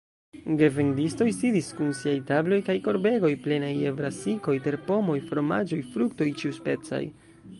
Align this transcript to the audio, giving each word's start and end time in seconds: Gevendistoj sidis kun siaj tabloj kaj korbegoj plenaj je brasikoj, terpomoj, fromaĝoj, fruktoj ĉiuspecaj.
Gevendistoj 0.59 1.27
sidis 1.39 1.67
kun 1.81 1.91
siaj 1.97 2.13
tabloj 2.31 2.59
kaj 2.69 2.77
korbegoj 2.87 3.31
plenaj 3.45 3.71
je 3.83 3.93
brasikoj, 4.01 4.57
terpomoj, 4.69 5.19
fromaĝoj, 5.29 5.83
fruktoj 5.93 6.31
ĉiuspecaj. 6.43 7.03